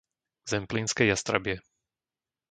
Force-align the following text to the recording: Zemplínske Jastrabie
Zemplínske 0.51 1.03
Jastrabie 1.05 1.57